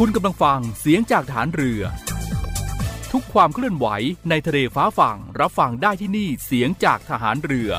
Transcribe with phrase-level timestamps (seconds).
[0.00, 1.82] คุณกำลังฟังเสียงจากฐานเรือ
[3.12, 3.86] ทุกความเคลื่อนไหว
[4.28, 7.70] ในทะเลฟ้าฝั่งรับฟังได้ที่นี่เสียงจากทหารเรือ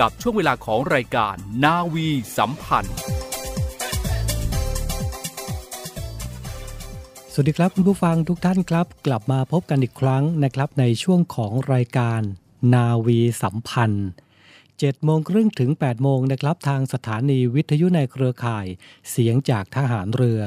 [0.00, 2.96] กับช่วงเวลาของรายการนาวีสัมพันธ์
[7.32, 12.20] สวัสดีครับคุณผู้ฟังทุกท่านครับ กลับมาพบกันอีกครั้งนะครับในช่วงของรายการ
[12.74, 14.08] นาวีสัมพันธ์
[14.58, 18.66] 7โมงครึ่งถึง 8 โมงนะครับ ทางสถานีวิทยุในเครือข่าย
[19.10, 20.40] เสียงจากทหารเรือ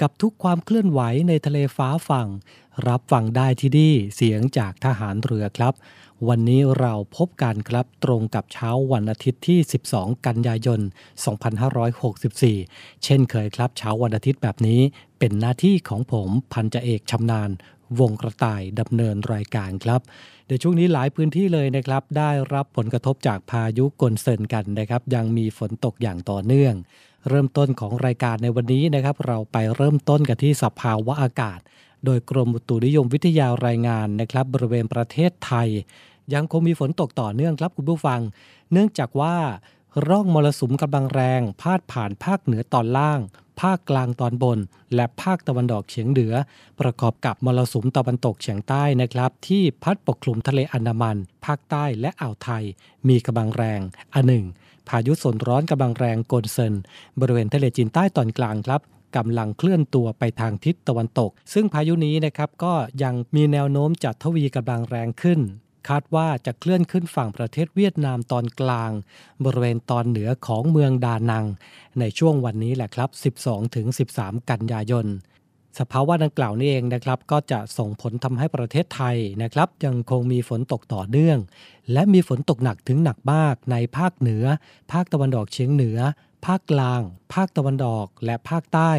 [0.00, 2.28] กับทุกความเคลื่อนไหวในทะเลฟ้าฝั่ง
[2.88, 5.74] รับฟังได้ที่นี่เสียงจากทหารเรือครับ
[6.28, 9.58] วันนี้เราพบกันครับตรงกับเช้าวันอาทิตย์ที่
[9.92, 10.80] 12 กันยายน
[12.12, 14.80] 2564 เช่นเคยครับเช้าวันอาทิตย์แบบนี้
[15.18, 17.50] เป็นหน้าที่ของผมพันจ่าเอกชำนาญ
[18.00, 20.00] วงกระต่ายดำเนินรายการครับ
[20.46, 26.74] เดี๋ยวช่วงนี้หลายพื้นที่เลยนะครับ ได้รับผลกระทบจากพายุกลเซินกันนะครับ ยังมีฝนตกอย่างต่อเนื่อง
[27.28, 31.60] เริ่มต้นของรายการในวันนี้นะครับ เราไปเริ่มต้นกันที่สภาวะอากาศ
[32.04, 35.68] โดยกรมอุตุนิยมวิทยารายงานนะครับ บริเวณประเทศไทย
[36.34, 38.20] ยังคงมีฝนตกต่อเนื่องครับคุณผู้ฟัง
[38.72, 39.36] เนื่องจากว่า
[40.08, 43.20] ร่องมรสุมกำลังแรง พาดผ่านภาคเหนือตอนล่าง
[43.60, 44.58] ภาคกลางตอนบน
[44.94, 46.34] และภาคตะวันออกเฉียงเหนือ
[46.80, 52.64] ประกอบกับมรสุมตะวันตกเฉียงใต้นะครับ ที่พัดปกคลุมทะเลอันดามัน ภาคใต้และอ่าวไทย
[53.08, 53.80] มีกำลังแรง
[54.14, 54.44] อันหนึ่ง
[54.88, 56.74] พายุโซนร้อนกำลังแรงโกนเซิน
[57.20, 58.80] บริเวณทะเลจีนใต้ตอนกลางครับ
[59.16, 65.40] กำลังเคลื่อนตัวไปทางทิศตะวันตก ซึ่งพายุนี้นะครับก็ยังมีแนวโน้มจะทวีกำลังแรงขึ้น
[65.88, 68.90] คาดว่าจะเคลื่อนขึ้นฝั่งประเทศเวียดนามตอนกลาง
[69.44, 71.46] บริเวณตอนเหนือของเมืองดานัง
[71.98, 73.10] ในช่วงวันนี้แหละครับ
[73.80, 75.06] 12-13 กันยายน
[75.78, 81.38] สภาวะดังกล่าวนี้เองนะครับก็จะส่งผลทำให้ประเทศไทยนะครับยังคงมีฝนตกต่อเนื่อง
[81.92, 84.44] และมีฝนตกหนักถึงหนักมากในภาคเหนือ
[84.92, 85.98] ภาคตะวันออกเฉียงเหนือ
[86.46, 87.00] ภาคกลาง
[87.34, 88.92] ภาคตะวันออกและภาคใต้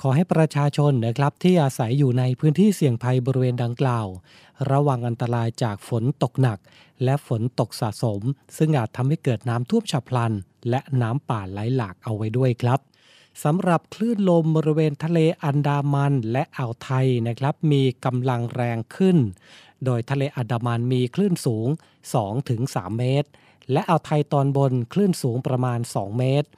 [0.00, 4.06] ขอให้ประชาชนนะครับที่อาศัยอยู่ในพื้นที่เสี่ยงภัยบริเวณดังกล่าว
[4.70, 6.58] ระวังอันตรายจากฝนตกหนัก
[7.04, 8.20] และฝนตกสะสม
[8.56, 10.32] ซึ่งอาจทำให้เกิดน้ำท่วมฉับพลัน
[10.70, 12.80] และน้ำป่าไหลหลากเอาไว้ด้วยครับ
[13.44, 19.16] สำหรับคลื่นลมบริเวณทะเลอันดามันและอ่าวไทยนะครับ มีกำลังแรงขึ้น
[19.84, 21.68] โดยทะเลอันดามันมีคลื่นสูง
[22.34, 23.28] 2-3 เมตร
[23.72, 26.48] และอ่าวไทยตอนบนคลื่นสูงประมาณ 2 เมตร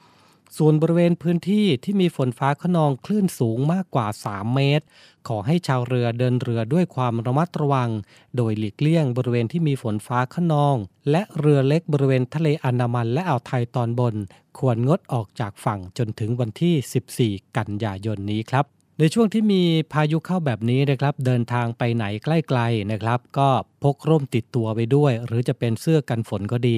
[0.57, 4.85] ส่วนบริเวณพื้นที่ที่มีฝนฟ้าขนองคลื่นสูงมากกว่า 3 เมตร
[5.27, 7.89] ขอให้ชาวเรือเดินเรือด้วยความระมัดระวัง
[8.37, 10.75] โดยหลีกเลี่ยงบริเวณที่มีฝนฟ้าขนอง
[11.11, 14.15] และเรือเล็กบริเวณทะเลอันดามันและอ่าวไทยตอนบน
[14.57, 19.63] ควรงดออกจากฝั่งจนถึงวันที่ 14 กันยายนนี้ครับ ในช่วงที่มี
[19.93, 23.49] พายุเข้าแบบนี้นะครับ เดินทางไปไหนใกล้ๆนะครับ ก็
[23.83, 26.77] พกร่มติดตัวไปด้วย หรือจะเป็นเสื้อกันฝนก็ดี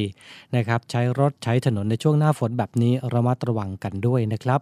[0.56, 4.62] นะครับ ใช้รถใช้ถนนในช่วงหน้าฝนแบบนี้ระมัดระวังกันด้วยนะครับ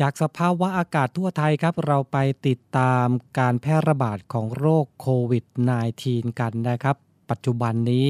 [0.00, 3.06] จากสภาวะอากาศทั่วไทยครับ เราไปติดตาม
[3.38, 5.44] การแพร่ระบาดของโรคโควิด
[5.92, 6.96] -19 กันนะครับ
[7.30, 8.06] ปัจจุบันนี้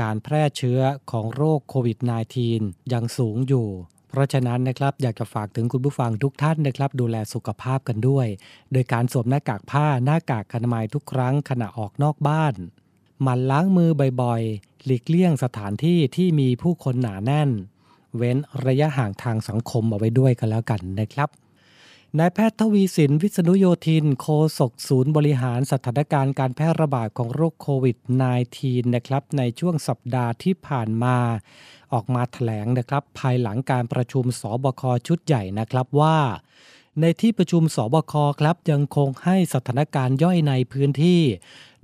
[0.00, 0.80] การแพร่เชื้อ
[1.10, 1.98] ของโรคโควิด
[2.46, 3.68] -19 ยังสูงอยู่
[4.14, 8.26] เพราะฉะนั้นนะครับอยากจะฝากถึงคุณผู้ฟังทุกท่านนะครับ ดูแลสุขภาพกันด้วย
[8.72, 12.54] โดยการสวมหน้ากากผ้าหน้ากากอนามัยทุกครั้งขณะออกนอกบ้าน
[13.22, 13.90] หมั่นล้างมือ
[14.22, 17.50] บ่อยๆ หลีกเลี่ยงสถานที่ที่มีผู้คนหนาแน่น
[18.16, 21.28] เว้นระยะห่างทางสังคมเอาไว้ด้วยกันแล้วกันนะครับ
[22.20, 24.28] นายแพทย์ทวีสินวิษณุโยธิน โฆ
[24.58, 27.96] ษกศูนย์บริหารสถานการณ์การแพร่ระบาดของโรคโควิด
[28.46, 31.16] -19 นะครับในช่วงสัปดาห์ที่ผ่านมา
[31.92, 36.18] ออกมาถแถลงนะครับ ภายหลังการประชุมสบคชุดใหญ่นะครับว่า
[37.00, 41.22] ในที่ประชุมสบคครับยังคงให้สถานการณ์ย่อยในพื้นที่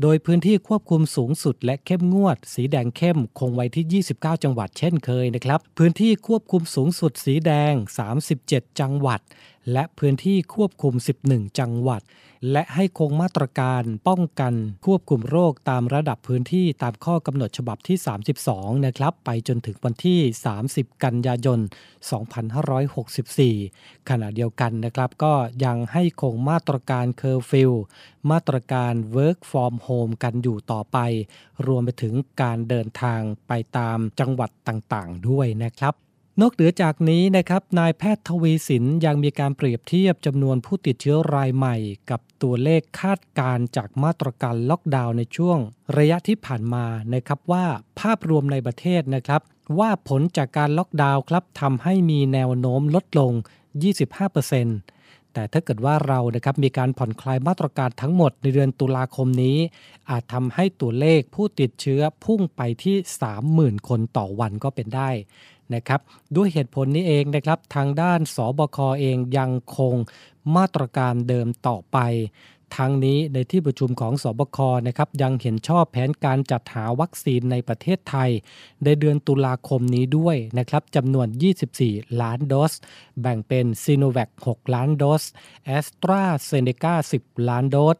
[0.03, 7.73] โดยพื้นที่ควบคุมสูงสุดและเข้มงวด สีแดงเข้มคงไว้ที่ 29 จังหวัดเช่นเคยนะครับ พื้นที่ควบคุมสูงสุดสีแดง
[8.27, 9.21] 37 จังหวัด
[9.73, 10.95] และพื้นที่ควบคุม
[11.27, 12.03] 11 จังหวัด
[12.53, 14.55] และให้คงมาตรการป้องกัน
[14.87, 17.97] ควบคุมโรคตามระดับพื้นที่ตามข้อกำหนดฉบับที่
[18.43, 20.21] 32 นะครับ ไปจนถึงวันที่
[20.61, 21.61] 30 กันยายน
[23.25, 25.35] 2564 ขณะเดียวกันนะครับก็
[25.65, 27.73] ยังให้คงมาตรการเคอร์ฟิว
[28.31, 30.99] มาตรการ Work from Home กันอยู่ต่อไป
[31.67, 35.95] รวมไปถึงการเดินทางไปตามจังหวัดต่างๆ ด้วยนะครับ
[36.41, 41.77] นอกเหนือจากนี้นะครับนายแพทย์ทวีศิลป์ยังมีการเปรียบเทียบจำนวนผู้ติดเชื้อรายใหม่
[42.11, 45.59] กับตัวเลขคาดการณ์จากมาตรการล็อกดาวน์ในช่วง
[45.97, 47.65] ระยะที่ผ่านมานะครับว่า
[48.01, 49.43] ภาพรวมในประเทศนะครับ
[49.79, 53.33] ว่าผลจากการล็อกดาวน์ครับทำให้มีแนวโน้มลดลง
[54.13, 59.59] 25%แต่ถ้าเกิดว่าเรานะครับมีการผ่อนคลายมาตรการทั้งหมดในเดือนตุลาคมนี้
[60.11, 62.97] อาจทำให้ตัวเลขผู้ติดเชื้อพุ่งไปที่
[63.43, 65.11] 30,000 คนต่อวันก็เป็นได้
[65.75, 66.01] นะครับ
[66.37, 69.95] ด้วยเหตุผลนี้เองนะครับทางด้านสบคเองยังคง
[70.57, 71.99] มาตรการเดิมต่อไป
[72.77, 78.31] ทั้งนี้ในที่ประชุมของสบคนะครับยังเห็นชอบแผนการจัดหาวัคซีนในประเทศไทย
[78.85, 81.27] ในเดือนตุลาคมนี้ด้วยนะครับจำนวน
[81.75, 82.73] 24 ล้านโดส
[83.21, 85.23] แบ่งเป็นซิโนแวค6 ล้านโดส
[85.65, 87.97] แอสตราเซเนกา10 ล้านโดส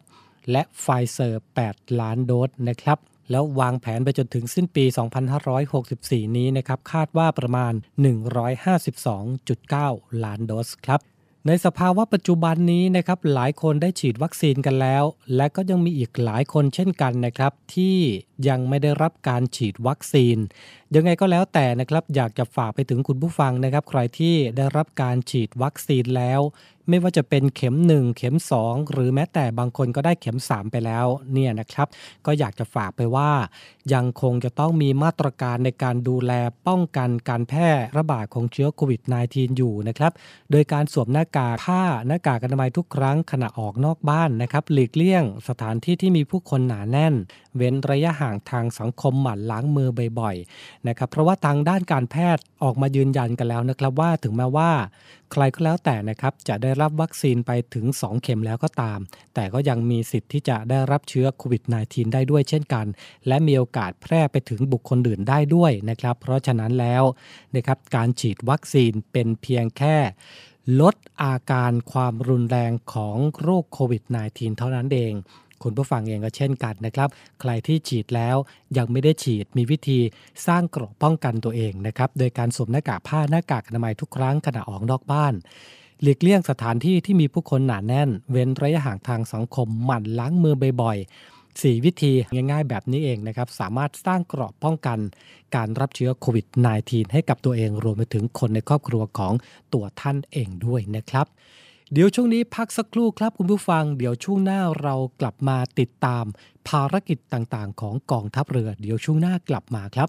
[0.51, 2.99] และไฟเซอร์ 8 ล้านโดสนะครับ
[3.31, 4.85] แล้ววางแผนไปจนถึงสิ้นปี
[5.61, 7.73] 2564 นี้นะครับคาดว่าประมาณ
[8.59, 11.01] 152.9 ล้านโดสครับ
[11.47, 15.05] ในสภาวะปัจจุบันนี้นะครับหลายคนได้ฉีดวัคซีนกันแล้ว
[15.37, 17.97] และก็ยังมีอีกหลายคนเช่นกันนะครับที่
[18.49, 20.37] ยังไม่ได้รับการฉีดวัคซีน
[20.95, 26.41] ยังไงก็แล้วแต่นะครับอยากจะฝากไปถึงคุณผู้ฟังนะครับ ใครที่ได้รับการฉีดวัคซีนแล้ว
[26.91, 31.89] ไม่ว่าจะเป็นเข็ม 1 เข็ม 2 หรือแม้แต่บางคนก็ได้เข็ม 3 ไปแล้วเนี่ยนะครับ
[32.27, 33.31] ก็อยากจะฝากไปว่า
[33.95, 36.33] ยังคงจะต้องมีมาตรการในการดูแล
[36.67, 39.01] ป้องกันการแพร่ระบาดของเชื้อโควิด
[39.31, 40.13] -19 อยู่นะครับ
[40.51, 47.15] โดยการสวมหน้ากากผ้าหน้ากากอนามัยทุกครั้งขณะออกนอกบ้านนะครับ หลีกเลี่ยงสถานที่ที่มีผู้คนหนาแน่น
[47.57, 49.89] เว้นระยะห่างทางสังคมหมั่นล้างมือ
[50.21, 54.71] บ่อยๆนะครับ เพราะว่าทางด้านการแพทย์ออกมายืนยันกันแล้วนะครับว่าถึงแม้ว่า
[55.33, 58.99] ใครก็แล้วแต่นะครับจะได้รับวัคซีนไปถึง 2 เข็มแล้วก็ตาม
[59.35, 62.87] แต่ก็ยังมีสิทธิ์ที่จะได้รับเชื้อโควิด -19 ได้ด้วยเช่นกัน
[63.27, 67.03] และมีโอกาสแพร่ไปถึงบุคคลอื่นได้ด้วยนะครับ เพราะฉะนั้นแล้ว
[67.55, 69.97] นะครับการฉีดวัคซีนเป็นเพียงแค่
[70.81, 75.15] ลดอาการความรุนแรงของโรคโควิด -19 เท่านั้นเอง
[75.65, 77.09] คุณผู้ฟังเองก็เช่นกันนะครับ
[77.41, 78.37] ใครที่ฉีดแล้ว
[78.77, 79.99] ยังไม่ได้ฉีดมีวิธี
[80.47, 85.35] สร้างเกราะป้องกันตัวเองนะครับ โดยการสวมหน้ากากผ้าหน้ากากอนามัยทุกครั้งขณะออกนอกบ้าน
[86.03, 92.13] หลีกเลี่ยงสถานที่ที่มีผู้คนหนาแน่น เว้นระยะห่างทางสังคมหมั่นล้างมือบ่อยๆ 4 วิธี
[92.51, 94.99] ง่ายๆ แบบนี้เองนะครับ สามารถสร้างเกราะป้องกัน
[95.55, 96.47] การรับเชื้อโควิด
[96.81, 99.33] -19 ให้กับตัวเองรวมไปถึงคนในครอบครัวของ
[99.75, 101.27] ตัวท่านเองด้วยนะครับ
[101.93, 106.25] เดี๋ยวช่วงนี้พักสักครู่ครับคุณผู้ฟัง เดี๋ยวช่วงหน้าเรากลับมาติดตาม
[106.69, 110.09] ภารกิจต่างๆ ของกองทัพเรือ เดี๋ยวช่วงหน้ากลับมาครับ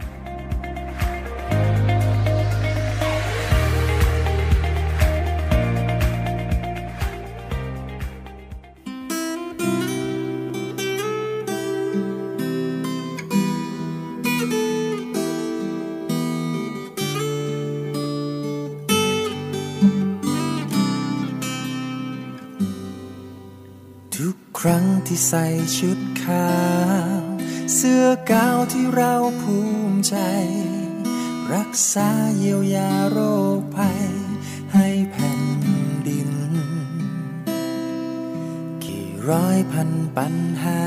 [25.13, 26.51] ที่ใส่ชุดขา
[27.19, 27.23] ว
[27.75, 29.57] เสื้อกาวที่เราภู
[29.89, 30.15] มิใจ
[31.53, 33.17] รักษาเยียวยาโร
[33.59, 34.05] คภัย
[34.73, 35.43] ให้แผ่น
[36.07, 36.31] ดิน
[38.83, 40.83] กี่ร้อยพันปัญหา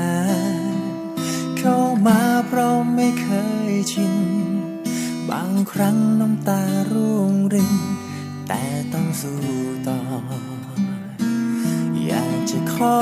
[1.57, 1.77] เข้า
[2.07, 3.29] มาเพราะไม่เค
[3.71, 4.15] ยชิน
[5.29, 7.75] บางครั้งน้ำตาร่วงริน
[8.47, 8.63] แต่
[8.93, 9.41] ต้องสู้
[9.87, 9.99] ต่อ
[12.05, 12.97] อยากจะขอ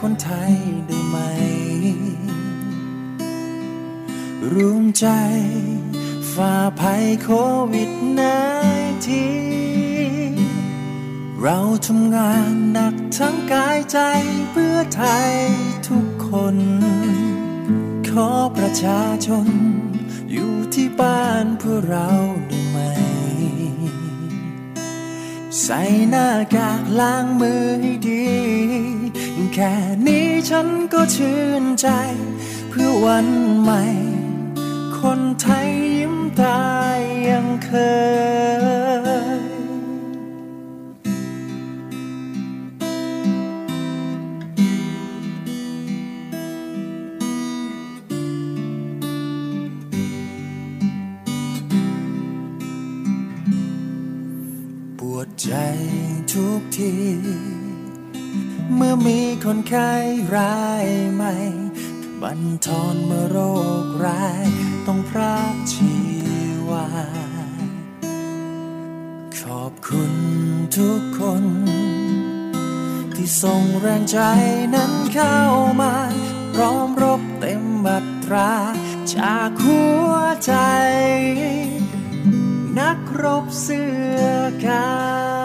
[0.00, 0.52] คนไทย
[0.86, 1.16] ได้ไหม
[4.52, 5.06] ร่วมใจ
[6.32, 7.28] ฝ่าภัยโค
[7.72, 8.20] วิดน
[9.06, 9.26] ที
[11.40, 13.98] เราทำงานหนักทั้งกายใจ
[14.50, 15.32] เพื่อไทย
[15.88, 16.56] ทุกคน
[18.08, 19.48] ขอประชาชน
[20.32, 22.10] อยู่ที่บ้านเพื่อเรา
[22.48, 22.78] ได้ไหม
[25.62, 28.28] ใส่หน้ากากล้างมือให้ดี
[29.54, 29.74] แค่
[30.06, 31.88] นี้ฉันก็ชื่นใจ
[32.68, 33.28] เพื่อวัน
[33.60, 33.82] ใหม่
[34.98, 37.70] คนไทยยิ้มตายยังเค
[39.38, 39.40] ย
[54.98, 55.52] ปวดใจ
[56.32, 56.92] ทุกที
[58.82, 59.92] เมื่อมีคนไข้
[60.36, 61.34] รายใหม่
[62.22, 63.38] บันทอนเมื่อโร
[63.84, 64.46] คร้าย
[64.86, 65.94] ต้องพรากชี
[66.70, 66.88] วา
[69.40, 70.12] ขอบคุณ
[70.78, 71.44] ทุกคน
[73.14, 74.18] ที่ส่งแรงใจ
[74.74, 75.38] นั้นเข้า
[75.80, 75.94] มา
[76.54, 78.52] พร้อมรบเต็มบัตรา
[79.14, 80.12] จากหัว
[80.46, 80.54] ใจ
[82.78, 84.22] นักรบเสื้อ
[84.66, 85.39] กา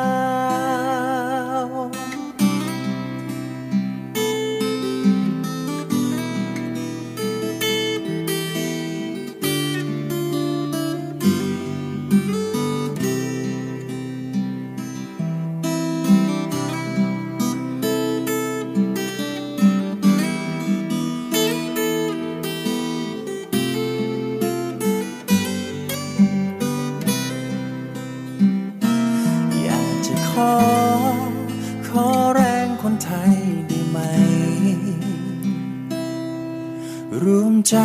[37.69, 37.77] ใจ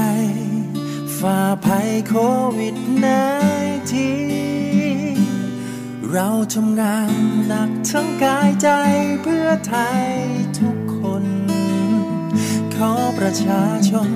[1.18, 2.14] ฝ่าภัยโค
[2.58, 3.06] วิดน
[3.92, 4.10] ที
[6.10, 7.12] เราทำงาน
[7.46, 8.68] หนักทั้งกายใจ
[9.22, 10.02] เพื่อไทย
[10.60, 11.24] ทุกคน
[12.74, 14.10] ขอประชาชน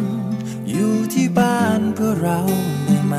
[0.69, 2.41] อยู่ที่บ้านเพื่อเรา
[2.85, 3.17] ได้ไหม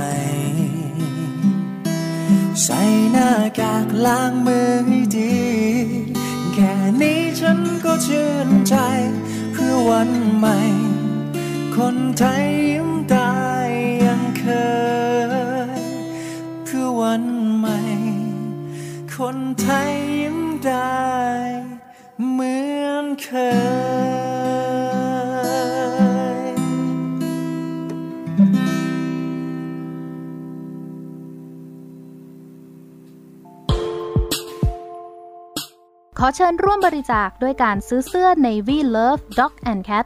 [2.63, 5.37] ใส่หน้ากากล้างมือให้ดี
[6.53, 8.75] แค่นี้ฉันก็ชื่นใจ
[9.53, 10.84] เพื่อวันใหม่
[11.81, 13.31] คนไทยยิ้มตา
[13.67, 13.69] ย
[14.05, 14.45] ยังเค
[15.79, 15.81] ย
[16.63, 17.23] เพื่อวัน
[17.57, 17.79] ใหม่
[19.15, 20.99] คนไทยยิ้มได้
[22.31, 22.55] เหมื
[22.85, 23.55] อนเคย
[36.19, 40.05] ขอเชิญร่วมบริจาคด้วยการซื้อเสื้อ Navy Love Dog and Cat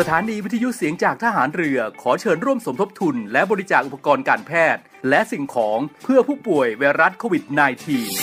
[0.00, 7.44] สถานีวิทยุเสียงจากทหารเรือขอเชิญร่วมสมทบทุน และบริจาคอุปกรณ์การแพทย์ และสิ่งของเพื่อผู้ป่วยไวรัสโควิด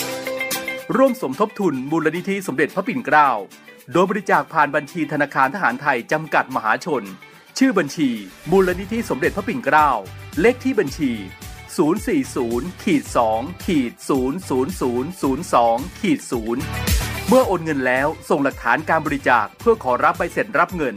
[0.08, 3.30] -19 ร่วมสมทบทุนมูลนิธิสมเด็จพระปิ่นเกล้า
[3.92, 7.04] โดยบริจาคผ่านบัญชีธนาคารทหารไทยจำกัดมหาชน
[7.58, 8.10] ชื่อบัญชี
[8.50, 9.90] มูลนิธิสมเด็จพระปิ่นเกล้า
[10.40, 11.12] เลขที่บัญชี
[11.96, 13.04] 040ขีด
[13.34, 16.20] 2ขีด00002ขีด
[16.74, 20.96] 0เมื่อโอนเงินแล้วส่งหลักฐานการบริจาคเพื่อขอรับใบเสร็จรับเงิน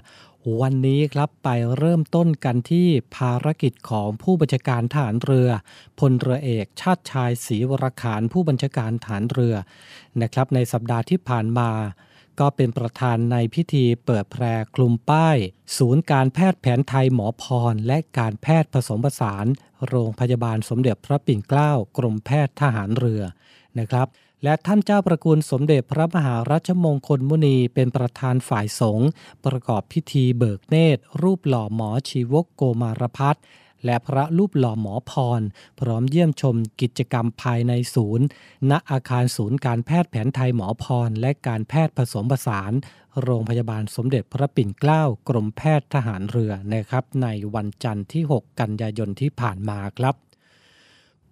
[0.60, 1.48] วันนี้ครับไป
[1.78, 5.48] เริ่มต้นกันที่ภารกิจของผู้บัญชาการฐานเรือ
[5.98, 9.54] พลเรือเอกชาติชายศรีวรขานผู้บัญชาการฐานเรือ
[10.22, 11.70] นะครับในสัปดาห์ที่ผ่านมา
[12.40, 15.38] ก็เป็นประธานในพิธีเปิดแพรคลุมป้าย
[15.78, 19.46] ศูนย์การแพทย์แผนไทยหมอพร และการแพทย์ผสมผสาน
[19.88, 23.22] โรงพยาบาลสมเด็จพระปิ่นเกล้ากรมแพทย์ทหารเรือ
[23.78, 24.06] นะครับ
[24.44, 29.08] และท่านเจ้าประคุณสมเด็จพระมหารัชมงคลมุนีเป็นประธานฝ่ายสงฆ์
[29.46, 33.42] ประกอบพิธีเบิกเนตร รูปหล่อหมอชีวกโกมารพัฒน์
[33.84, 35.40] และพระรูปหล่อหมอพร
[35.80, 38.26] พร้อมเยี่ยมชมกิจกรรมภายในศูนย์
[38.70, 42.72] ณอาคารศูนย์การแพทย์แผนไทยหมอพร และการแพทย์ผสมผสาน
[43.22, 50.14] โรงพยาบาลสมเด็จพระปิ่นเกล้ากรมแพทย์ทหารเรือนะครับในวันจันทร์ที่ 6 กันยายนที่ผ่านมาครับ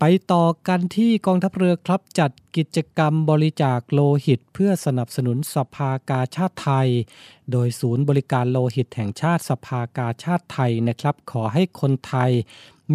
[0.02, 6.88] ไปต่อกันที่กองทัพเรือครับจัดกิจกรรมบริจาคโลหิต เพื่อสนับสนุนสภากาชาติไทย
[7.52, 12.30] โดยศูนย์บริการโลหิตแห่งชาติสภากาชาติไทยนะครับ ขอให้คนไทย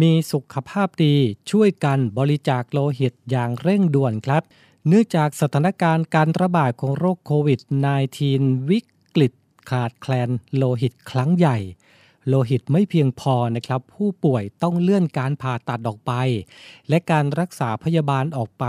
[0.00, 1.14] มีสุขภาพดี
[1.50, 4.42] ช่วยกันบริจาคโลหิตอย่างเร่งด่วนครับ
[4.88, 7.60] เนื่องจากสถานการณ์การระบาดของโรคโควิด
[8.14, 8.80] -19 วิ
[9.14, 9.32] กฤต
[9.70, 11.58] ขาดแคลนโลหิตครั้งใหญ่
[12.28, 16.12] โลหิตไม่เพียงพอนะครับ ผู้ป่วยต้องเลื่อนการผ่าตัดออกไป
[16.88, 18.64] และการรักษาพยาบาลออกไป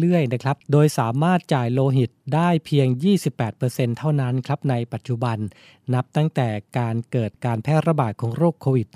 [0.00, 2.86] เรื่อยๆนะครับ โดยสามารถจ่ายโลหิตได้เพียง
[3.42, 5.38] 28%เท่านั้นครับในปัจจุบัน
[5.94, 6.48] นับตั้งแต่
[6.78, 8.88] การเกิดการแพร่ระบาดของโรคโควิด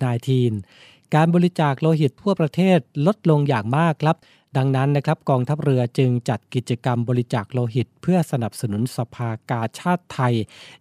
[0.53, 4.17] -19 การบริจาคโลหิตทั่วประเทศลดลงอย่างมากครับ
[4.57, 10.35] ดังนั้นนะครับกองทัพเรือจึงจัดกิจกรรมบริจาคโลหิต เพื่อสนับสนุนสภากาชาติไทย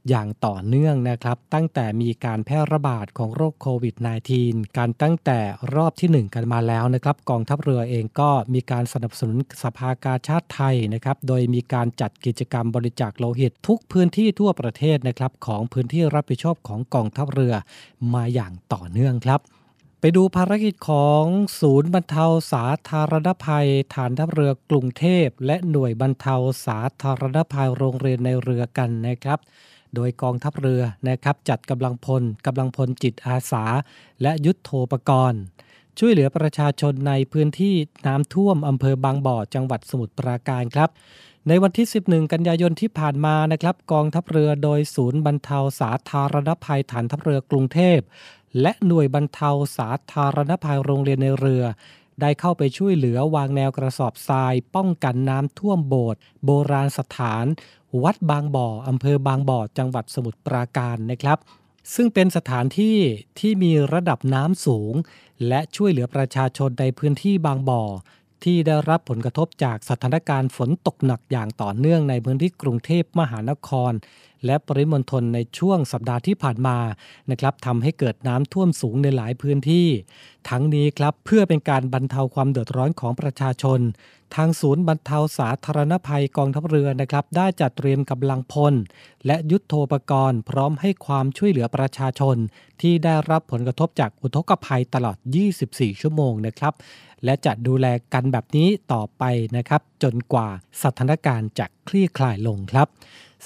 [0.10, 3.96] อย่างต่อเนื่องนะครับ ตั้งแต่มีการแพร่ระบาดของโรคโควิด
[4.38, 5.40] -19 การตั้งแต่
[5.76, 17.54] รอบที่ 1 กันมาแล้วนะครับกองทัพเรือเองก็มีการสนับสนุนสภากาชาติไทยนะครับโดยมีการจัดกิจกรรมบริจาคโลหิต ทุกพื้นที่ทั่วประเทศนะครับของพื้นที่รับผิดชอบของกองทัพเรือ
[18.14, 19.42] มาอย่างต่อเนื่องครับ
[20.06, 21.24] ไปดูภารกิจของ
[21.60, 29.40] ศูนย์บรรเทาสาธารณภัย ฐานทัพเรือกรุงเทพ และหน่วยบรรเทาสาธารณภัยโรงเรียนในเรือกันนะครับ
[29.96, 33.66] โดยกองทัพเรือนะครับจัดกำลังพลกำลังพลจิตอาสา
[34.22, 35.42] และยุทธโธปกรณ์
[36.00, 37.76] ช่วยเหลือประชาชนในพื้นที่
[38.08, 40.90] น้ำท่วมอำเภอบางบ่อจังหวัดสมุทรปราการครับ
[41.48, 48.00] ในวันที่ 11 กันยายนที่ผ่านมานะครับ กองทัพเรือโดยศูนย์บรรเทาสาธารณภัยฐานทัพเรือกรุงเทพ
[48.62, 51.64] และหน่วยบรรเทาสาธารณภัยโรงเรียนในเรือ
[52.22, 57.46] ได้เข้าไปช่วยเหลือวางแนวกระสอบทราย ป้องกันน้ำท่วมโบสถ์โบราณสถาน
[58.04, 61.38] วัดบางบ่ออำเภอบางบ่อจังหวัดสมุทรปราการนะครับ
[61.96, 62.98] ซึ่งเป็นสถานที่
[63.40, 64.94] ที่มีระดับน้ำสูง
[65.48, 67.84] และช่วยเหลือประชาชนในพื้นที่บางบ่อ
[68.44, 73.92] ที่ได้รับผลกระทบจากสถานการณ์ฝนตกหนักอย่างต่อเนื่องในพื้นที่กรุงเทพมหานคร
[74.46, 76.78] และปริมณฑลในช่วงสัปดาห์ที่ผ่านมา
[77.32, 79.88] นะครับทำให้เกิดน้ำท่วมสูงในหลายพื้นที่
[80.50, 83.80] ทั้งนี้ครับเพื่อเป็นการบรรเทาความเดือดร้อนของประชาชน
[84.36, 88.74] ทางศูนย์บรรเทาสาธารณภัยกองทัพเรือนะครับ ได้จัดเตรียมกำลังพล
[89.26, 92.36] และยุทโธปกรณ์ พร้อมให้ความช่วยเหลือประชาชน
[92.82, 95.18] ที่ได้รับผลกระทบจากอุทกภัยตลอด
[95.60, 96.74] 24 ชั่วโมงนะครับ
[97.24, 99.24] และจะดูแลกันแบบนี้ต่อไป
[99.58, 100.48] นะครับ จนกว่า
[100.84, 102.88] สถานการณ์จะคลี่คลายลงครับ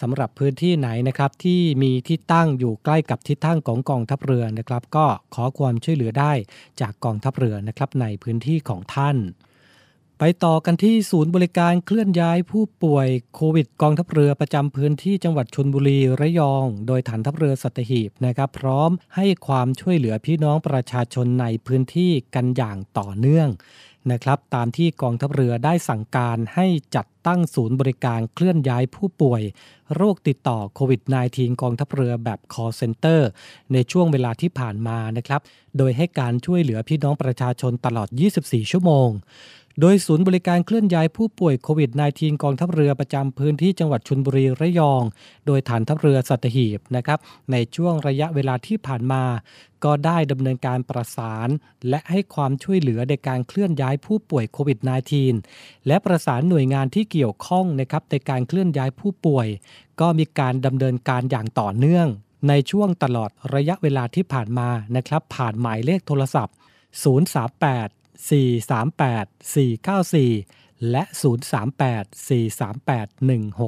[0.01, 6.33] สำหรับพื้นที่ไหนนะครับที่มีที่ตั้งอยู่ใกล้กับทิศทางของกองทัพเรือนะครับ ก็ขอความช่วยเหลือได้
[6.81, 9.17] จากกองทัพเรือนะครับในพื้นที่ของท่าน
[10.21, 23.49] ไปต่อกันที่ศูนย์บริการเคลื่อนย้ายผู้ป่วยโควิดกองทัพเรือประจำพื้นที่จังหวัดชนบุรีระยอง โดยฐานทัพเรือสัตหีบนะครับ พร้อมให้ความช่วยเหลือพี่น้องประชาชนในพื้นที่กันอย่างต่อเนื่อง
[24.11, 29.41] นะครับตามที่กองทัพเรือได้สั่งการให้จัดตั้งศูนย์บริการเคลื่อนย้ายผู้ป่วย
[29.95, 33.21] โรคติดต่อโควิด -19 กองทัพเรือแบบ call center
[33.73, 35.41] ในช่วงเวลาที่ผ่านมานะครับ
[35.77, 39.09] โดยให้การช่วยเหลือพี่น้องประชาชนตลอด 24 ชั่วโมง
[39.81, 45.03] โดยศูนย์บริการเคลื่อนย้ายผู้ป่วยโควิด -19 กองทัพเรือประจำพื้นที่จังหวัดชลบุรีระยอง
[45.45, 47.19] โดยฐานทัพเรือสัตหีบนะครับ
[47.51, 49.23] ในช่วงระยะเวลาที่ผ่านมา
[49.83, 51.49] ก็ได้ดำเนินการประสาน
[51.89, 54.79] และให้ความช่วยเหลือในการเคลื่อนย้ายผู้ป่วยโควิด
[55.33, 59.47] -19 และประสานหน่วยงานที่เกี่ยวข้องนะครับในการเคลื่อนย้ายผู้ป่วย
[60.01, 62.07] ก็มีการดำเนินการอย่างต่อเนื่อง
[62.49, 71.03] ในช่วงตลอดระยะเวลาที่ผ่านมานะครับผ่านหมายเลขโทรศัพท์038 438 494 และ
[71.71, 73.09] 038 438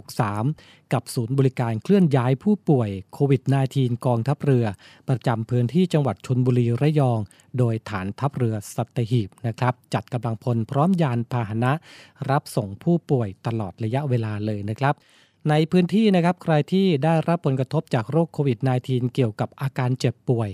[0.01, 3.41] 163 กับศูนย์บริการเคลื่อนย้ายผู้ป่วยโควิด
[3.73, 4.65] -19 กองทัพเรือ
[5.09, 7.19] ประจำพื้นที่จังหวัดชนบุรีระยอง
[7.57, 11.71] โดยฐานทัพเรือสัตหีบนะครับ จัดกำลังพลพร้อมยานพาหนะ
[12.29, 14.95] รับส่งผู้ป่วยตลอดระยะเวลาเลยนะครับ
[15.49, 20.49] ในพื้นที่นะครับใครที่ได้รับผลกระทบจากโรคโควิด -19 เกี่ยวกับอาการเจ็บป่วย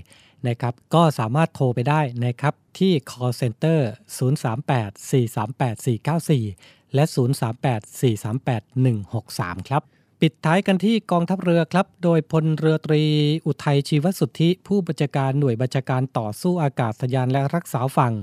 [0.47, 3.79] นะครับก็สามารถโทรไปได้นะครับที่ call center
[4.17, 9.83] 038-438-494 และ 038-438-163 ครับ
[10.21, 13.03] ปิดท้ายกันที่กองทัพเรือครับ โดยพลเรือตรี
[13.45, 18.13] อุทัยชีวสุทธิ ผู้บัญชาการหน่วยบัญชาการต่อสู้อากาศยานและรักษาฝั่ง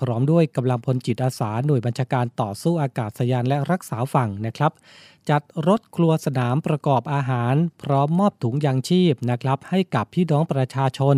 [0.00, 4.72] พร้อมด้วยกำลังพลจิตอาสาหน่วยบัญชาการต่อสู้อากาศยานและรักษาฝั่งนะครับ
[5.30, 11.16] จัดรถครัวสนามประกอบอาหาร พร้อมมอบถุงยางชีพนะครับให้กับพี่น้องประชาชน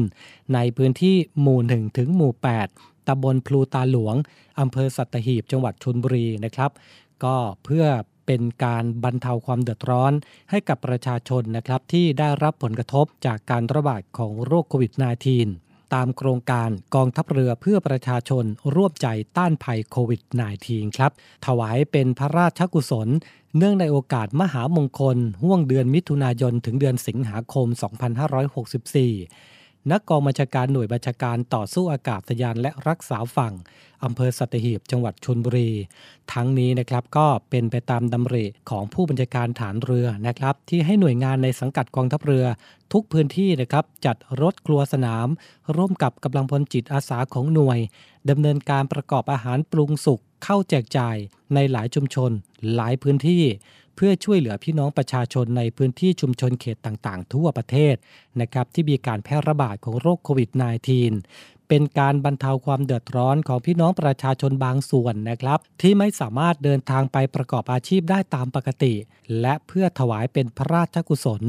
[0.55, 2.33] ในพื้นที่หมู่ 1 ถึงหมู่
[2.71, 4.15] 8ตำบลพลูตาหลวง
[4.61, 6.71] อำเภอสัตหีบจังหวัดชลบุรีนะครับ
[7.25, 7.87] ก็เพื่อ
[8.27, 10.13] เป็นการบรรเทาความเดือดร้อน
[10.51, 20.21] ให้กับประชาชนนะครับที่ได้รับผลกระทบจากการระบาดของโรคโควิด -19 ตามโครงการกองทัพเรือเพื่อประชาชนร่วมใจต้านภัยโควิด
[20.61, 21.13] -19 ครับ
[21.47, 23.09] ถวายเป็นพระราชกุศล
[23.57, 29.58] เนื่องในโอกาสมหามงคล ห่วงเดือนมิถุนายนถึงเดือนสิงหาคม 2564
[29.91, 33.55] นักกองบัญชาการหน่วยบัญชาการต่อสู้อากาศยานและรักษาฝั่ง
[34.05, 35.71] อำเภอสัตหีบจังหวัดชลบุรี
[36.33, 42.45] ทั้งนี้นะครับก็เป็นไปตามดำริของผู้บัญชาการฐานเรือนะครับ ที่ให้หน่วยงานในสังกัดกองทัพเรือ
[42.93, 45.29] ทุกพื้นที่นะครับจัดรถครัวสนาม
[45.77, 47.79] ร่วมกับกำลังพลจิตอาสาของหน่วย
[48.31, 51.17] ดำเนินการประกอบอาหารปรุงสุกเข้าแจกจ่าย
[51.55, 52.31] ในหลายชุมชน
[52.75, 53.43] หลายพื้นที่
[54.01, 57.95] เพื่อช่วยเหลือพี่น้องประชาชนในพื้นที่ชุมชนเขตต่างๆ ทั่วประเทศ
[58.41, 60.51] นะครับที่มีการแพร่ระบาดของโรคโควิด
[61.09, 68.95] -19 เป็นการบรรเทาความเดือดร้อนของพี่น้องประชาชนบางส่วนนะครับ ที่ไม่สามารถเดินทางไปประกอบอาชีพได้ตามปกติ
[69.41, 71.43] และเพื่อถวายเป็นพระราชกุศล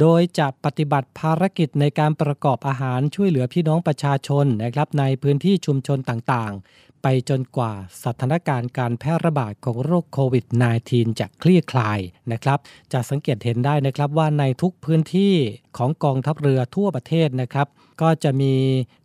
[0.00, 7.72] โดยจะปฏิบัติภารกิจในการประกอบอาหารช่วยเหลือพี่น้องประชาชนนะครับในพื้นที่ชุมชนต่างๆ ไปจนกว่า
[8.04, 10.44] สถานการณ์การแพร่ระบาดของโรคโควิด
[10.82, 12.00] -19 จะคลี่คลาย
[12.32, 12.58] นะครับ
[12.92, 15.34] จะสังเกตเห็นได้นะครับว่าในทุกพื้นที่
[15.76, 17.66] ของกองทัพเรือทั่วประเทศนะครับ
[18.02, 18.54] ก็จะมี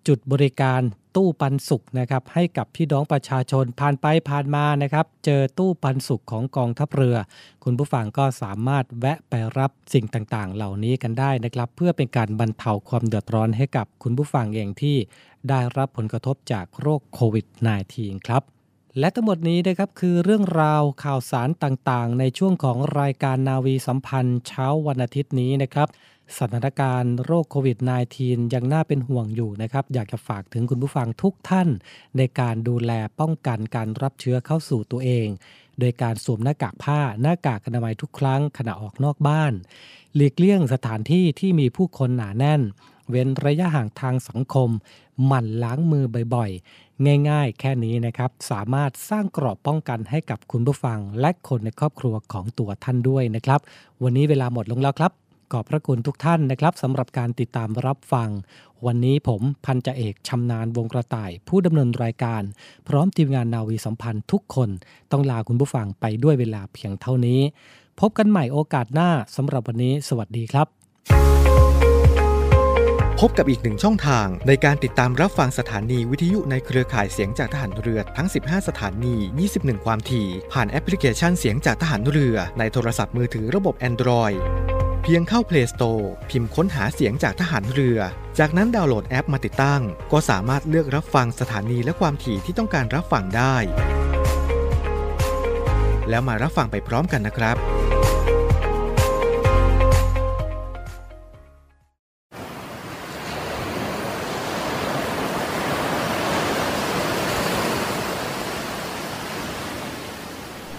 [0.07, 0.81] จุดบริการ
[1.15, 7.17] ตู้ปันสุกนะครับให้กับพี่น้องประชาชนผ่านไปผ่านมานะครับ เจอตู้ปันสุกของกองทัพเรือ
[7.63, 14.97] คุณผู้ฟังก็สามารถแวะไปรับสิ่งต่างๆ เหล่านี้กันได้นะครับ เพื่อเป็นการบรรเทาความเดือดร้อนให้กับคุณผู้ฟังเองที่
[15.49, 17.45] ได้รับผลกระทบจากโรคโควิด
[17.87, 18.43] -19 ครับ
[18.99, 25.87] และทั้งหมดนี้นะครับคือเรื่องราวข่าวสารต่างๆ ในช่วงของรายการนาวีสัมพันธ์เช้าวันอาทิตย์นี้นะครับ
[26.37, 27.77] สถานการณ์โรคโควิด
[28.15, 31.69] -19 ยังน่าเป็นห่วงอยู่นะครับ อยากจะฝากถึงคุณผู้ฟังทุกท่าน
[32.17, 35.27] ในการดูแลป้องกันการรับเชื้อเข้าสู่ตัวเอง
[35.79, 39.53] โดยการสวมหน้ากากผ้าหน้ากากอนามัยทุกครั้งขณะออกนอกบ้าน
[40.15, 42.61] หลีกเลี่ยงสถานที่ที่มีผู้คนหนาแน่น
[43.09, 44.69] เว้นระยะห่างทางสังคม
[45.25, 53.59] หมั่นล้างมือบ่อยๆ ง่ายๆ แค่นี้นะครับ สามารถสร้างกรอบป้องกันให้กับคุณผู้ฟัง และคนในครอบครัวของตัวท่านด้วยนะครับ
[54.03, 58.29] วันนี้เวลาหมดลงแล้วครับ ขอบพระคุณทุกท่านนะครับสำหรับการติดตามรับฟัง
[58.85, 62.41] วันนี้ผมพันจ่าเอกชำนาญวงกระต่าย ผู้ดำเนินรายการ
[62.87, 64.69] พร้อมทีมงานนาวีสัมพันธ์ทุกคน
[65.11, 67.39] ต้องลาคุณผู้ฟังไปด้วยเวลาเพียงเท่านี้
[67.99, 70.67] พบกันใหม่โอกาสหน้าสำหรับวันนี้ สวัสดีครับ
[73.19, 79.15] พบกับอีกหนึ่งช่องทางในการติดตามรับฟังสถานีวิทยุในเครือข่ายเสียงจากทหารเรือทั้ง 15 สถานี
[79.51, 84.39] 21 ความถี่ ผ่านแอปพลิเคชันเสียงจากทหารเรือในโทรศัพท์มือถือระบบ Android
[85.07, 87.99] เพียงเข้า Play Store พิมพ์ค้นหาเสียงจากทหารเรือ
[88.39, 93.55] จากนั้นดาวน์โหลดแอปมาติดตั้ง ก็สามารถเลือกรับฟังสถานีและความถี่ที่ต้องการรับฟังได้
[96.09, 97.57] แล้วมารับฟังไปพร้อมกันนะครับ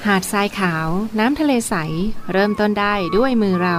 [0.06, 1.74] หาดทรายขาว น้ำทะเลใส
[2.32, 3.78] เริ่มต้นได้ด้วยมือเรา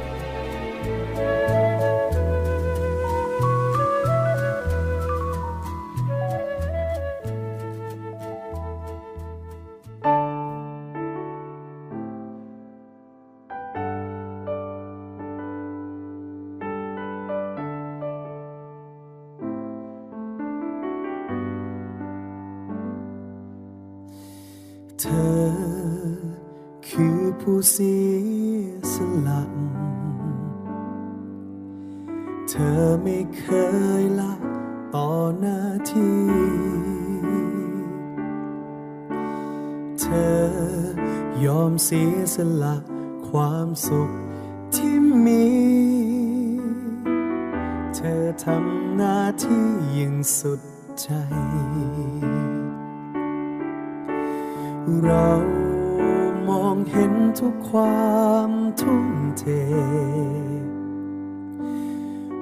[41.45, 42.75] ยอมเสียสละ
[43.29, 44.11] ความสุข
[44.75, 45.45] ที่มี
[47.95, 50.61] เธอทำหน้าที่อย่างสุด
[51.01, 51.09] ใจ
[55.03, 55.29] เรา
[56.49, 58.51] มองเห็นทุกความ
[58.81, 59.07] ทุ่ม
[59.39, 59.43] เท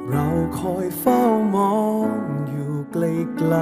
[0.09, 0.25] เรา
[0.59, 1.21] คอยเฝ้า
[1.55, 2.09] มอง
[2.49, 3.53] อยู่ไกล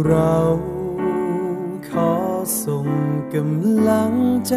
[0.00, 0.34] ๆเรา
[1.92, 2.12] ขอ
[2.64, 2.88] ส่ง
[3.34, 4.14] กำลัง
[4.48, 4.56] ใจ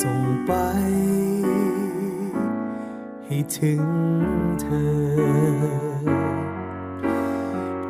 [0.00, 0.52] ส่งไป
[3.26, 3.84] ให้ถึง
[4.60, 4.94] เธอ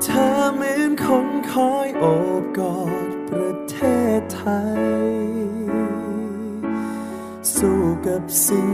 [0.03, 2.05] เธอเหมือนคนคอยโอ
[2.43, 2.79] บกอ
[3.09, 3.77] ดประเท
[4.19, 4.43] ศไท
[4.81, 4.85] ย
[7.57, 8.69] สู้กับสิ่ง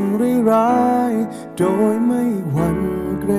[0.50, 1.12] ร้าย
[1.58, 2.80] โดยไม่หวั่น
[3.20, 3.32] เกร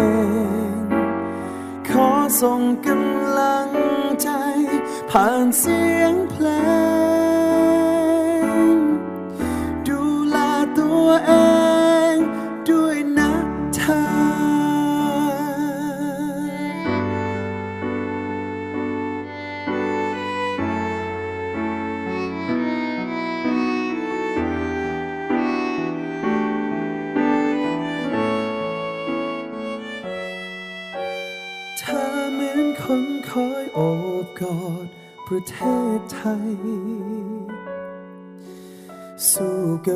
[0.00, 0.86] ง
[1.88, 2.08] ขอ
[2.40, 3.23] ส่งกำลัง
[5.16, 6.46] ผ่านเสียงเพล
[7.12, 7.13] ง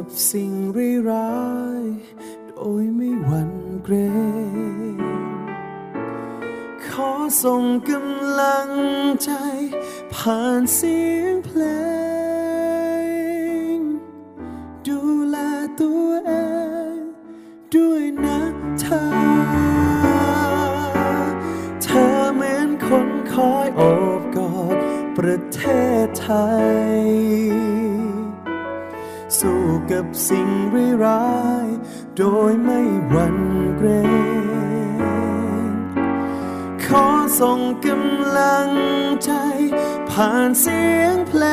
[0.08, 0.52] ับสิ่ง
[1.10, 1.38] ร้า
[1.82, 1.84] ย
[2.48, 3.52] โดยไม่หวั่น
[3.84, 3.94] เกร
[4.92, 4.96] ง
[6.86, 7.10] ขอ
[7.42, 8.70] ส่งกำลัง
[9.22, 9.30] ใจ
[10.14, 11.62] ผ่านเสียงเพล
[13.76, 13.78] ง
[14.86, 15.36] ดูแล
[15.80, 16.32] ตัวเอ
[16.94, 16.98] ง
[17.74, 18.40] ด้วยนะ
[18.80, 19.04] เธอ
[21.82, 23.80] เธอเหมือนคนคอยโอ
[24.20, 24.76] บกอด
[25.16, 25.60] ประเท
[26.04, 26.28] ศไท
[26.96, 27.87] ย
[29.40, 30.48] สู้กับสิ่ง
[31.04, 31.28] ร้า
[31.64, 31.66] ย
[32.16, 33.38] โดยไม่หวั่น
[33.76, 33.88] เกร
[35.72, 35.72] ง
[36.84, 37.06] ขอ
[37.40, 38.70] ส่งกำลัง
[39.24, 39.32] ใจ
[40.10, 41.44] ผ่านเสียงเพล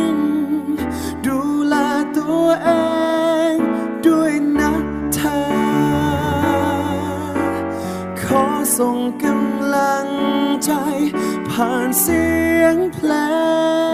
[0.00, 0.12] ง
[1.26, 1.38] ดู
[1.68, 1.74] แล
[2.16, 2.70] ตัวเอ
[3.52, 3.54] ง
[4.06, 4.72] ด้วยนะ
[5.14, 5.40] เธอ
[8.22, 8.44] ขอ
[8.78, 10.06] ส่งกำลัง
[10.64, 10.72] ใจ
[11.50, 12.24] ผ่านเสี
[12.60, 13.12] ยงเพล
[13.86, 13.87] ง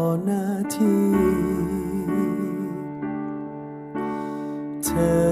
[0.00, 1.10] อหน้าที่
[4.84, 5.28] เธอ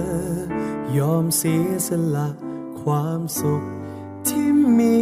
[0.99, 2.29] ยอมเสียสละ
[2.83, 3.63] ความสุข
[4.29, 4.99] ที่มี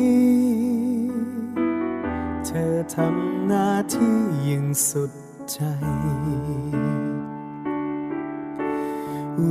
[2.46, 4.16] เธอทำหน้าที่
[4.48, 5.12] ยิ่งสุด
[5.52, 5.60] ใจ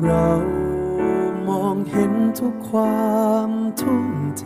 [0.04, 0.28] เรา
[1.48, 4.08] มองเห็นทุกความทุ่ม
[4.40, 4.44] เท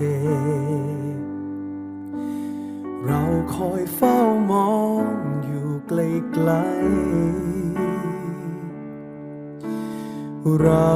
[3.05, 3.21] เรา
[3.55, 4.17] คอยเฝ้า
[4.51, 4.73] มอ
[5.13, 7.81] งอยู่ไกลๆ
[10.61, 10.91] เรา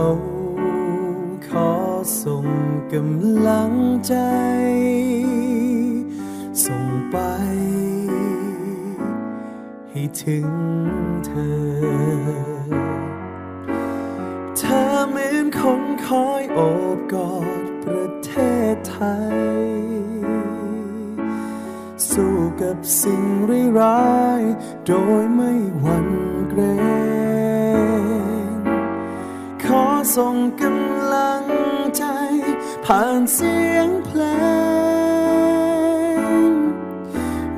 [1.47, 1.71] ขอ
[2.23, 2.47] ส่ง
[2.93, 3.73] กำลัง
[4.07, 4.15] ใจ
[6.63, 7.17] ส่งไป
[9.89, 10.47] ให้ถึง
[11.25, 11.65] เธอ
[14.57, 16.59] เธอเหมือนคนคอยโอ
[16.95, 18.31] บกอดประเท
[18.73, 18.95] ศไท
[19.63, 19.64] ย
[22.65, 23.23] กับสิ่ง
[23.79, 24.41] ร้าย
[24.85, 25.51] โดยไม่
[25.81, 26.09] หวั่น
[26.49, 26.61] เกร
[28.55, 28.59] ง
[29.63, 29.83] ขอ
[30.15, 31.43] ส่งกำลัง
[31.97, 32.03] ใจ
[32.85, 34.21] ผ่านเสียงเพล
[36.19, 36.53] ง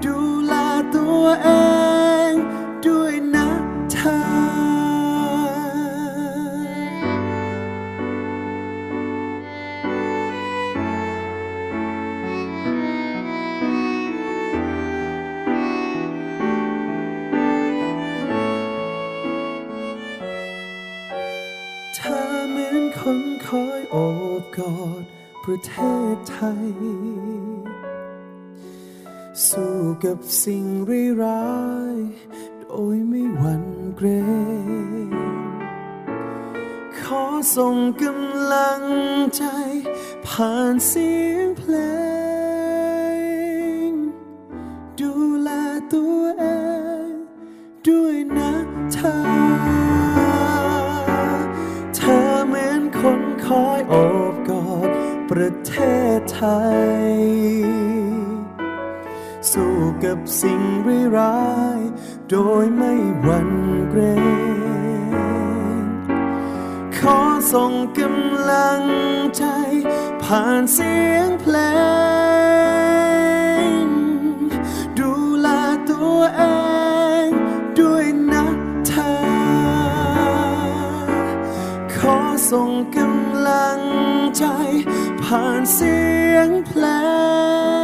[0.04, 0.54] ดูแล
[0.96, 1.77] ตัวเอง
[25.50, 25.76] ประเท
[26.16, 26.68] ศไทย
[29.48, 30.66] สู้กับสิ่ง
[31.22, 31.56] ร้า
[31.94, 31.96] ย
[32.62, 33.64] โดยไม่หวั่น
[33.96, 34.08] เกร
[35.08, 35.10] ง
[37.02, 37.24] ขอ
[37.56, 38.84] ส่งกำลัง
[39.36, 39.44] ใจ
[40.28, 41.74] ผ่านเสียงเพล
[42.16, 42.17] ง
[55.42, 55.76] ประเท
[56.18, 56.44] ศไท
[57.12, 57.16] ย
[59.52, 60.62] สู้กับสิ่ง
[61.18, 61.48] ร้า
[61.78, 61.80] ย
[62.30, 63.50] โดยไม่หวั่น
[63.90, 64.02] เกร
[65.82, 65.86] ง
[66.98, 67.20] ขอ
[67.54, 68.84] ส่งกำลัง
[69.38, 69.44] ใจ
[70.24, 71.56] ผ่านเสียงเพล
[73.74, 73.84] ง
[75.00, 75.48] ดูแล
[75.90, 76.44] ตัวเอ
[77.26, 77.28] ง
[77.80, 78.46] ด้วยนะ
[78.88, 79.14] เธอ
[81.96, 82.18] ขอ
[82.52, 83.80] ส่งกำลัง
[84.38, 84.46] ใจ
[85.32, 85.98] ผ่านเสี
[86.34, 86.84] ยงเพล
[87.76, 87.77] ง